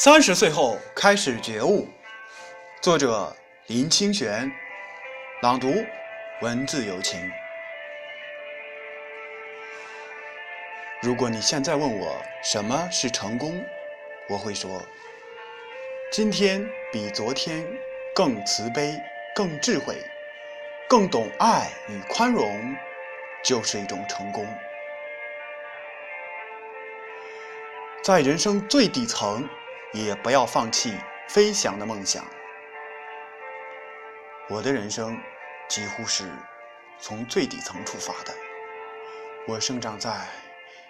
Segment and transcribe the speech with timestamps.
[0.00, 1.88] 三十岁后开始觉悟，
[2.80, 4.48] 作者林清玄，
[5.42, 5.74] 朗读
[6.40, 7.20] 文字有情。
[11.02, 13.60] 如果你现在问我什么是成功，
[14.28, 14.80] 我会说：
[16.12, 17.66] 今天比昨天
[18.14, 18.94] 更慈悲、
[19.34, 19.96] 更智慧、
[20.88, 22.76] 更懂爱与宽容，
[23.42, 24.46] 就是一种成功。
[28.04, 29.44] 在人生最底层。
[29.92, 30.94] 也不要放弃
[31.28, 32.24] 飞翔的梦想。
[34.50, 35.18] 我的人生
[35.68, 36.30] 几乎是
[36.98, 38.34] 从最底层出发的。
[39.46, 40.26] 我生长在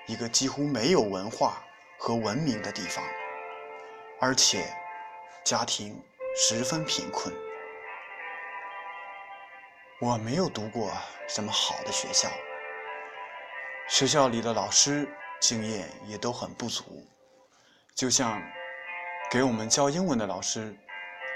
[0.06, 1.62] 一个几乎没有文化
[1.96, 3.04] 和文明的地方，
[4.20, 4.64] 而且
[5.44, 6.02] 家庭
[6.36, 7.32] 十分贫困。
[10.00, 10.92] 我没有读过
[11.28, 12.28] 什么好的学校，
[13.88, 15.08] 学校里的老师
[15.40, 17.06] 经验也都很不足，
[17.94, 18.42] 就像。
[19.30, 20.74] 给我们教英文的老师，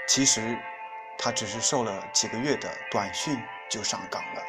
[0.07, 0.57] 其实
[1.15, 4.43] 他只是受了几个月的短训就上岗了，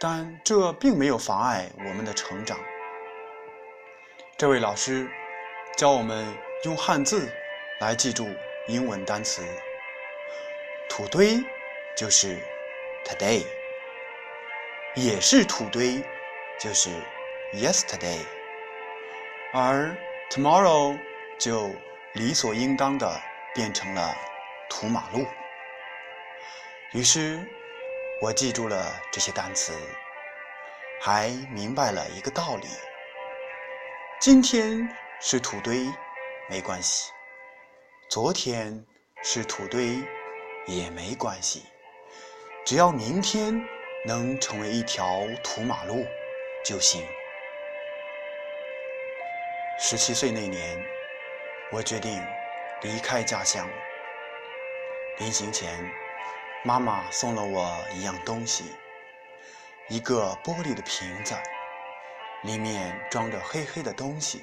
[0.00, 2.58] 但这并没有妨碍我们的成长。
[4.36, 5.08] 这位老师
[5.76, 6.26] 教我们
[6.64, 7.32] 用汉字
[7.78, 8.28] 来记住
[8.66, 9.42] 英文单词，
[10.88, 11.40] 土堆
[11.96, 12.36] 就是
[13.04, 13.46] today，
[14.96, 16.02] 也是土堆
[16.58, 16.90] 就是
[17.54, 18.18] yesterday，
[19.52, 19.96] 而
[20.32, 20.98] tomorrow
[21.38, 21.70] 就。
[22.14, 23.20] 理所应当的
[23.54, 24.16] 变成了
[24.70, 25.26] 土马路。
[26.92, 27.46] 于是，
[28.22, 29.74] 我记住了这些单词，
[31.02, 32.66] 还明白了一个道理：
[34.18, 34.88] 今天
[35.20, 35.86] 是土堆，
[36.48, 37.12] 没关系；
[38.08, 38.84] 昨天
[39.22, 39.98] 是土堆，
[40.66, 41.66] 也没关系。
[42.64, 43.62] 只要明天
[44.06, 46.06] 能成为一条土马路
[46.64, 47.06] 就行。
[49.78, 50.97] 十七岁那年。
[51.70, 52.26] 我决定
[52.80, 53.68] 离开家乡。
[55.18, 55.78] 临行前，
[56.64, 58.64] 妈妈送了我一样东西，
[59.88, 61.36] 一个玻璃的瓶子，
[62.42, 64.42] 里面装着黑黑的东西。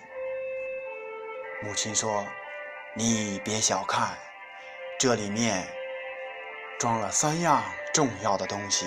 [1.64, 2.28] 母亲说
[2.94, 4.16] ：“你别小看，
[5.00, 5.68] 这里面
[6.78, 8.86] 装了三样重要的东西，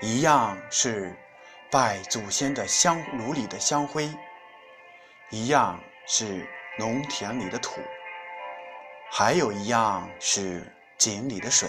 [0.00, 1.16] 一样是
[1.68, 4.08] 拜祖先的香炉里的香灰，
[5.30, 6.46] 一样是……”
[6.78, 7.80] 农田里的土，
[9.10, 10.64] 还有一样是
[10.96, 11.68] 井里的水。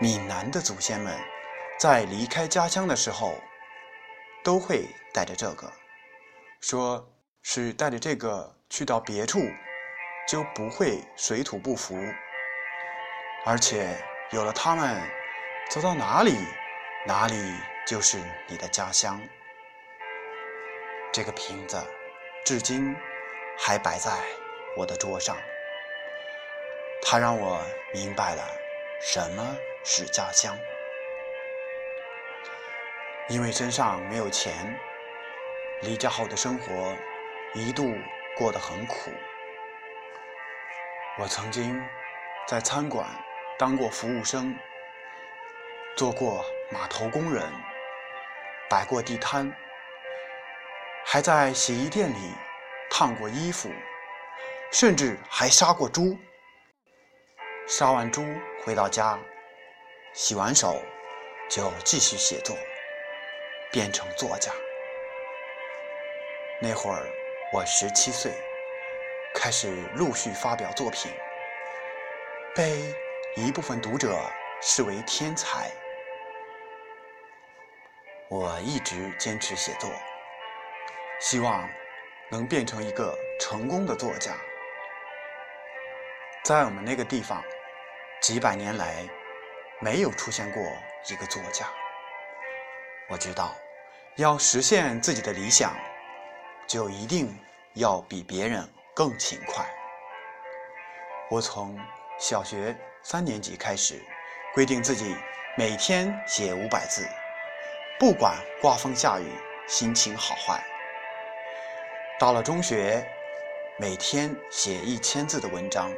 [0.00, 1.16] 闽南的祖先们
[1.78, 3.36] 在离开家乡的时候，
[4.42, 5.72] 都会带着这个，
[6.60, 7.08] 说
[7.42, 9.38] 是带着这个去到别处，
[10.26, 11.96] 就不会水土不服，
[13.46, 13.96] 而且
[14.32, 15.00] 有了它们，
[15.70, 16.34] 走到哪里，
[17.06, 17.54] 哪里
[17.86, 18.18] 就是
[18.48, 19.20] 你的家乡。
[21.12, 21.80] 这个瓶子。
[22.44, 22.96] 至今
[23.58, 24.10] 还摆在
[24.76, 25.36] 我的桌上。
[27.02, 28.42] 它让我明白了
[29.00, 30.58] 什么是家乡。
[33.28, 34.76] 因为身上没有钱，
[35.82, 36.96] 离家后的生活
[37.54, 37.94] 一度
[38.36, 39.12] 过得很苦。
[41.18, 41.80] 我曾经
[42.48, 43.06] 在餐馆
[43.58, 44.58] 当过服务生，
[45.96, 47.52] 做过码头工人，
[48.68, 49.54] 摆过地摊。
[51.12, 52.34] 还在洗衣店里
[52.88, 53.68] 烫过衣服，
[54.70, 56.16] 甚至还杀过猪。
[57.66, 58.24] 杀完猪
[58.62, 59.18] 回到家，
[60.12, 60.80] 洗完手
[61.48, 62.56] 就继续写作，
[63.72, 64.52] 变成作家。
[66.62, 67.04] 那会儿
[67.52, 68.32] 我十七岁，
[69.34, 71.10] 开始陆续发表作品，
[72.54, 72.94] 被
[73.34, 74.16] 一部分读者
[74.62, 75.72] 视为天才。
[78.28, 79.90] 我一直坚持写作。
[81.20, 81.68] 希望
[82.30, 84.32] 能变成一个成功的作家。
[86.42, 87.44] 在我们那个地方，
[88.22, 89.06] 几百年来
[89.80, 90.62] 没有出现过
[91.08, 91.66] 一个作家。
[93.10, 93.54] 我知道，
[94.16, 95.76] 要实现自己的理想，
[96.66, 97.38] 就一定
[97.74, 99.62] 要比别人更勤快。
[101.28, 101.78] 我从
[102.18, 104.02] 小学三年级开始，
[104.54, 105.14] 规定自己
[105.54, 107.06] 每天写五百字，
[107.98, 109.30] 不管刮风下雨，
[109.68, 110.64] 心情好坏。
[112.20, 113.02] 到了中学，
[113.78, 115.90] 每天写一千字的文章；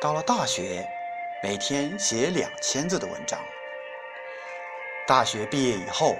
[0.00, 0.82] 到了大学，
[1.42, 3.38] 每天写两千字的文章；
[5.06, 6.16] 大学毕业以后，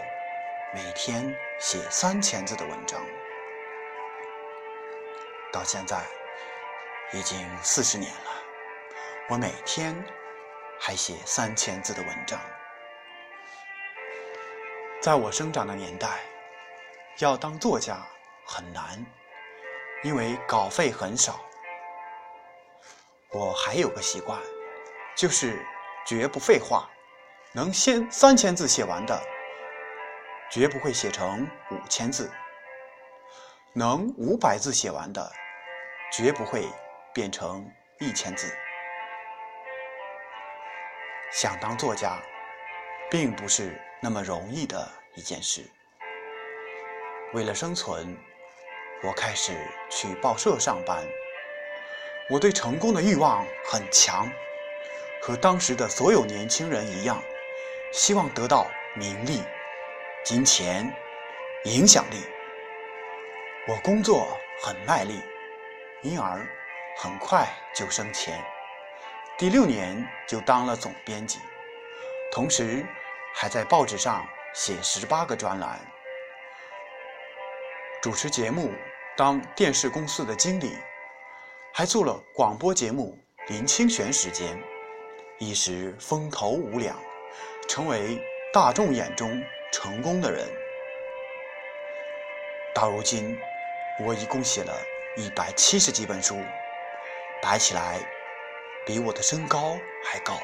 [0.75, 3.01] 每天写三千字的文章。
[5.51, 6.03] 到现在
[7.15, 8.31] 已经四十年了，
[9.31, 9.97] 我每天
[10.79, 12.39] 还写三千字的文章。
[15.01, 16.21] 在我生长的年代，
[17.17, 18.07] 要当作家。
[18.51, 19.05] 很难，
[20.03, 21.39] 因为稿费很少。
[23.31, 24.41] 我还有个习惯，
[25.15, 25.63] 就是
[26.07, 26.89] 绝不废话，
[27.53, 29.23] 能先三千字写完的，
[30.51, 32.31] 绝不会写成五千字；
[33.75, 35.31] 能五百字写完的，
[36.11, 36.67] 绝不会
[37.13, 38.51] 变成一千字。
[41.31, 42.19] 想当作家，
[43.11, 45.71] 并不是那么容易的一件事。
[47.35, 48.17] 为了生存，
[49.03, 49.57] 我开始
[49.89, 51.07] 去报社上班。
[52.29, 54.31] 我对成功的欲望很强，
[55.23, 57.23] 和当时的所有年轻人一样，
[57.93, 59.43] 希望得到名利、
[60.25, 60.93] 金钱、
[61.65, 62.25] 影响力。
[63.69, 65.23] 我工作很卖力，
[66.03, 66.47] 因而
[66.97, 68.45] 很快就升迁，
[69.39, 71.39] 第六年就当了总编辑，
[72.33, 72.85] 同时
[73.33, 75.81] 还在报纸上写十八个专栏，
[78.03, 78.73] 主持节目，
[79.19, 80.79] 当电视公司的经理。
[81.75, 83.19] 还做了广播节目
[83.53, 84.57] 《林清玄时间》，
[85.39, 86.97] 一时风头无两，
[87.69, 88.21] 成为
[88.53, 89.43] 大众眼中
[89.73, 90.49] 成功的人。
[92.73, 93.37] 到如今，
[94.05, 94.73] 我一共写了
[95.17, 96.41] 一百七十几本书，
[97.43, 97.99] 摆起来
[98.87, 100.35] 比我的身高还高。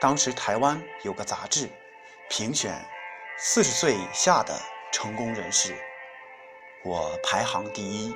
[0.00, 1.68] 当时台湾有个杂志
[2.30, 2.82] 评选
[3.38, 4.58] 四十岁以下的
[4.90, 5.74] 成功人士，
[6.86, 8.14] 我排行第一。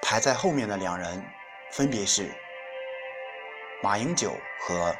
[0.00, 1.24] 排在后面的两人，
[1.72, 2.32] 分别是
[3.82, 4.94] 马英九和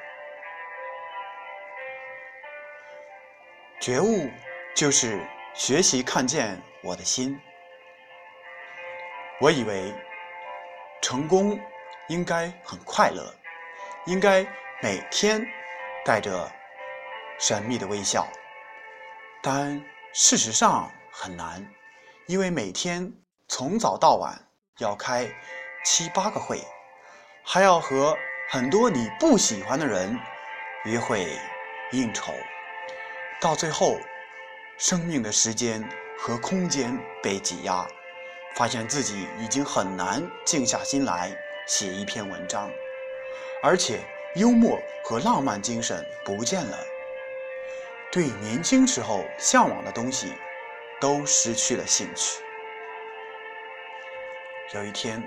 [3.80, 4.28] 觉悟，
[4.74, 7.40] 就是学习看见我的心。
[9.40, 9.94] 我以为
[11.00, 11.56] 成功
[12.08, 13.32] 应该很快乐，
[14.06, 14.44] 应该
[14.82, 15.46] 每天
[16.04, 16.50] 带着
[17.38, 18.26] 神秘的微笑，
[19.40, 19.80] 但
[20.12, 21.64] 事实上很难，
[22.26, 23.12] 因为每天
[23.48, 24.38] 从早到晚。
[24.78, 25.30] 要开
[25.84, 26.58] 七八个会，
[27.44, 28.16] 还要和
[28.48, 30.18] 很多你不喜欢的人
[30.86, 31.28] 约会
[31.92, 32.32] 应酬，
[33.38, 33.98] 到最后，
[34.78, 35.86] 生命的时间
[36.18, 37.86] 和空间被挤压，
[38.56, 41.30] 发现自己已经很难静下心来
[41.68, 42.68] 写一篇文章，
[43.62, 44.00] 而且
[44.36, 46.78] 幽默和浪漫精神不见了，
[48.10, 50.32] 对年轻时候向往的东西
[51.02, 52.40] 都失去了兴趣。
[54.72, 55.20] 有一天，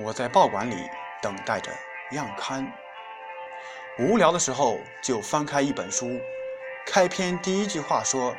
[0.00, 0.88] 我在报馆里
[1.20, 1.70] 等待着
[2.12, 2.72] 样刊，
[3.98, 6.18] 无聊的时候就翻开一本书，
[6.86, 8.34] 开篇第一句话说：“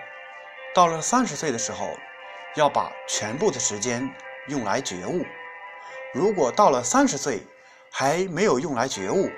[0.73, 1.95] 到了三十岁的时候，
[2.55, 4.11] 要把全部的时间
[4.47, 5.23] 用来觉悟。
[6.11, 7.43] 如果到了三十岁
[7.91, 9.29] 还没有用来觉悟，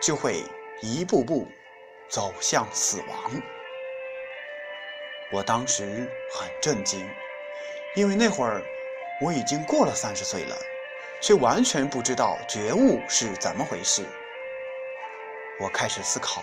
[0.00, 0.42] 就会
[0.80, 1.46] 一步步
[2.08, 3.42] 走向死亡。”
[5.32, 7.08] 我当时很震惊，
[7.94, 8.62] 因为那会儿。
[9.22, 10.56] 我已经过了三十岁了，
[11.20, 14.02] 却完全不知道觉悟是怎么回事。
[15.60, 16.42] 我开始思考，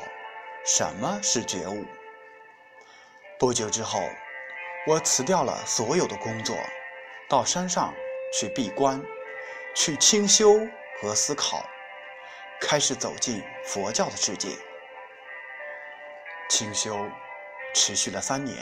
[0.64, 1.84] 什么是觉悟。
[3.40, 4.00] 不久之后，
[4.86, 6.56] 我辞掉了所有的工作，
[7.28, 7.92] 到山上
[8.32, 9.02] 去闭关，
[9.74, 10.60] 去清修
[11.02, 11.66] 和思考，
[12.62, 14.50] 开始走进佛教的世界。
[16.48, 16.96] 清修
[17.78, 18.58] 持续了三年，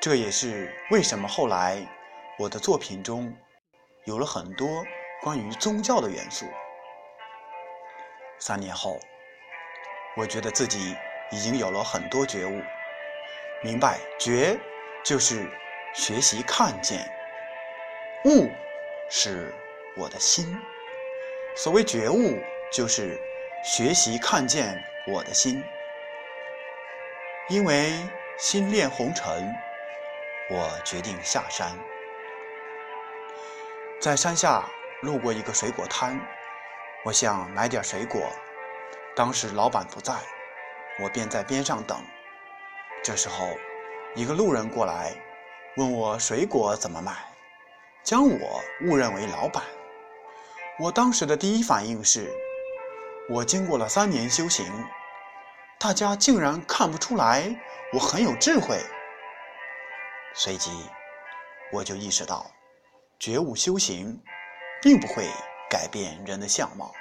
[0.00, 1.86] 这也是为什么后来。
[2.36, 3.32] 我的作品中
[4.04, 4.84] 有了很多
[5.22, 6.46] 关于宗教的元素。
[8.40, 8.98] 三年后，
[10.16, 10.96] 我觉得自己
[11.30, 12.60] 已经有了很多觉悟，
[13.62, 14.58] 明白觉
[15.04, 15.48] 就是
[15.94, 17.08] 学习看见，
[18.24, 18.50] 悟
[19.08, 19.54] 是
[19.96, 20.58] 我的心。
[21.54, 23.20] 所谓觉悟，就是
[23.62, 25.62] 学习看见我的心。
[27.52, 27.92] 因为
[28.38, 29.54] 心恋红尘，
[30.48, 31.78] 我决定下山。
[34.00, 34.66] 在山下
[35.02, 36.18] 路过一个水果摊，
[37.04, 38.22] 我想买点水果。
[39.14, 40.14] 当时老板不在，
[40.98, 42.02] 我便在边上等。
[43.04, 43.46] 这时候，
[44.14, 45.12] 一个路人过来，
[45.76, 47.12] 问我水果怎么卖，
[48.02, 49.62] 将我误认为老板。
[50.78, 52.32] 我当时的第一反应是，
[53.28, 54.64] 我经过了三年修行，
[55.82, 57.52] 大家竟然看不出来
[57.92, 58.78] 我很有智慧。
[60.32, 60.70] 随即，
[61.72, 62.46] 我就意识到。
[63.18, 64.16] 觉悟修行，
[64.80, 65.28] 并不会
[65.68, 66.92] 改变人的相貌，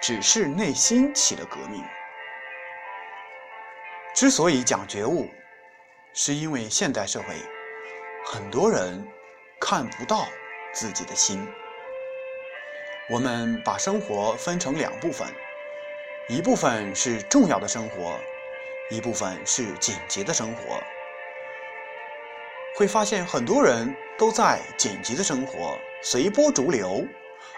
[0.00, 1.82] 只是内心起了革命。
[4.14, 5.28] 之所以讲觉悟，
[6.14, 7.34] 是因为现代社会
[8.24, 9.04] 很多人
[9.60, 10.28] 看不到
[10.72, 11.44] 自己的心。
[13.10, 15.26] 我们把生活分成两部分，
[16.28, 18.18] 一部分是重要的生活，
[18.90, 20.82] 一部分是紧急的生活。
[22.74, 27.06] 会发现很多人都在紧急的生活，随波逐流，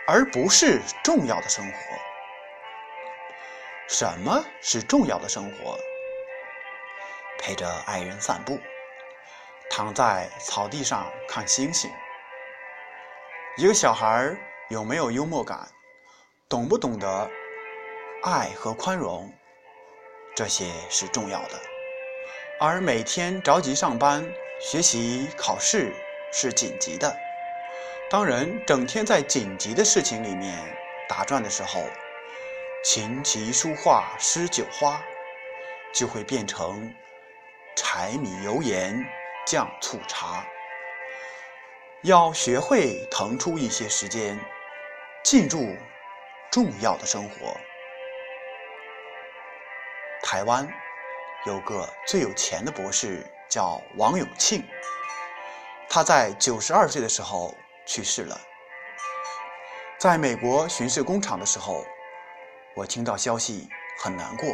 [0.06, 1.78] 而不是重要的生活。
[3.88, 5.78] 什么是重要的生活？
[7.38, 8.60] 陪着爱人散步，
[9.70, 11.90] 躺在草地上看星星。
[13.56, 14.36] 一个小孩
[14.68, 15.66] 有没有幽默感？
[16.50, 17.30] 懂不懂得
[18.22, 19.32] 爱和宽容？
[20.34, 21.60] 这些是重要的。
[22.60, 24.28] 而每天着急上班、
[24.60, 25.94] 学习、考试
[26.32, 27.16] 是紧急的。
[28.10, 30.58] 当人整天在紧急的事情里面
[31.08, 31.80] 打转的时候，
[32.84, 35.00] 琴棋书画诗酒花
[35.94, 36.92] 就会变成。
[37.80, 38.92] 柴米油盐
[39.46, 40.44] 酱醋茶，
[42.02, 44.36] 要学会腾出一些时间，
[45.22, 45.76] 进入
[46.50, 47.56] 重要的生活。
[50.30, 50.68] 台湾
[51.46, 54.62] 有个最有钱的博士叫王永庆，
[55.88, 57.54] 他在九十二岁的时候
[57.86, 58.38] 去世了。
[59.98, 61.82] 在美国巡视工厂的时候，
[62.76, 64.46] 我听到消息很难过，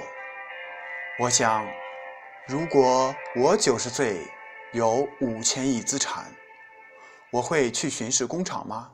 [1.19, 1.67] 我想。
[2.47, 4.21] 如果我九十岁
[4.71, 6.33] 有五千亿资产，
[7.33, 8.93] 我会去巡视工厂吗？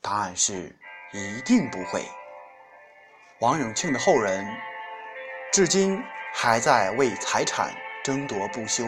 [0.00, 0.78] 答案是
[1.12, 2.04] 一定不会。
[3.40, 4.46] 王永庆的后人
[5.54, 8.86] 至今还在为财产争夺不休，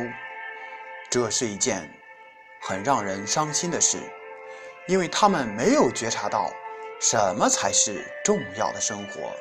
[1.09, 1.89] 这是一件
[2.61, 3.99] 很让人伤心的事，
[4.89, 6.53] 因为他们没有觉察到
[7.01, 9.33] 什么才是重要的生活。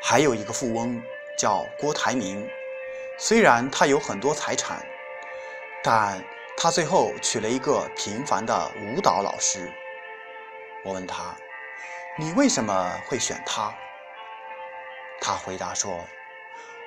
[0.00, 1.02] 还有一个富翁。
[1.36, 2.48] 叫郭台铭，
[3.16, 4.84] 虽然他有很多财产，
[5.84, 6.20] 但
[6.56, 9.72] 他最后娶了一个平凡的舞蹈老师。
[10.84, 11.36] 我问他
[12.18, 13.72] ：“你为什么会选他？”
[15.20, 16.06] 他回答说：“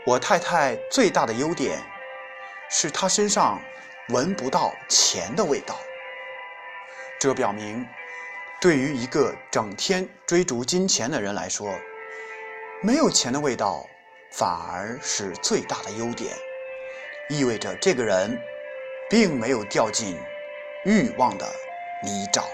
[0.05, 1.79] 我太太最大的优点
[2.69, 3.61] 是她身上
[4.09, 5.79] 闻不到钱的味道。”
[7.19, 7.87] 这表明，
[8.59, 11.79] 对于一个整天追逐金钱的人来说，
[12.81, 13.85] 没有钱的味道。
[14.33, 16.33] 反而是最大的优点，
[17.27, 18.41] 意味着这个人
[19.09, 20.17] 并没有掉进
[20.85, 21.45] 欲望的
[22.01, 22.45] 泥沼。